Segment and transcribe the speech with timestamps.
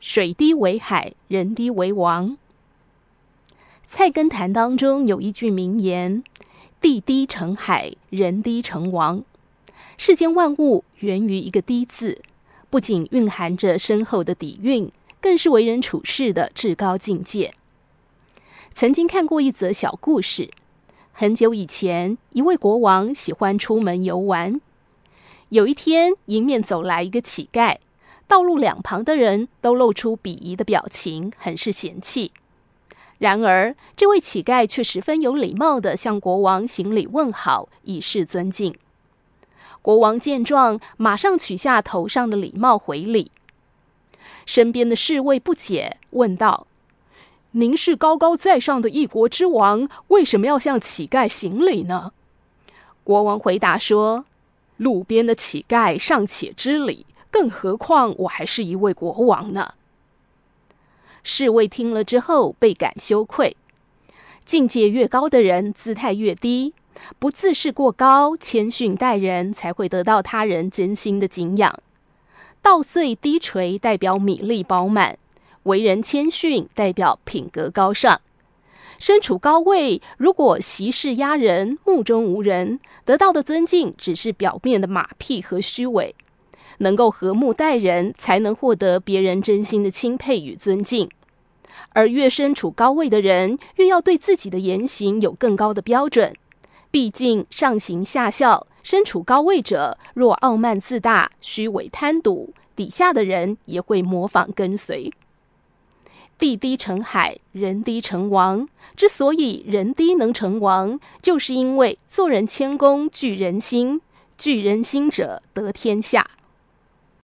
[0.00, 2.38] 水滴为海，人低为王。
[3.86, 6.24] 菜根谭当中有一句名言
[6.80, 9.22] ：“地低成海，人低成王。”
[9.98, 12.22] 世间万物源于一个“低”字，
[12.70, 14.90] 不仅蕴含着深厚的底蕴，
[15.20, 17.52] 更是为人处事的至高境界。
[18.72, 20.50] 曾经看过一则小故事，
[21.12, 24.58] 很久以前，一位国王喜欢出门游玩。
[25.50, 27.76] 有一天，迎面走来一个乞丐，
[28.30, 32.30] 道路两旁的人都露出鄙夷的表情，很是嫌弃。
[33.18, 38.76] 然而，这位乞丐却十分有礼貌地向国王行礼问好，以示尊敬。
[39.82, 43.32] 国王见状，马上取下头上的礼帽回礼。
[44.46, 46.68] 身边的侍卫不解，问道
[47.50, 52.12] ：“您是高高在上的一国之王，为什么要向乞丐行礼呢？”
[53.02, 54.24] 国王回答说
[54.78, 59.74] ：“路边的乞丐尚且知礼，更何况我还是一位国王呢？”
[61.22, 63.56] 侍卫听了之后倍感羞愧。
[64.44, 66.72] 境界越高的人，姿态越低，
[67.18, 71.78] 不自视过高，谦逊待人，才会得到他人真心的敬仰。
[72.62, 75.14] 稻穗低垂，代表米粒饱满；
[75.64, 78.20] 为人谦逊，代表品格高尚。
[78.98, 86.14] 身处高位，如果息事压人，目中无人，得到的尊敬只是表面的马屁和虚伪。
[86.80, 91.08] 能够和睦待人，才能获得别人真心的钦佩与尊敬。
[91.90, 96.34] 而越身处高位的人，越要对自己的言行有更高的标准。
[96.90, 105.12] 毕竟上行下效，身处高位者若傲慢自大、虚伪贪赌，底下的人也会模仿跟随。
[106.38, 108.66] 地低成海，人低成王。
[108.96, 114.00] 之所以人低能成王，就是因为做人谦恭，聚人心，
[114.38, 116.26] 聚人心者得天下。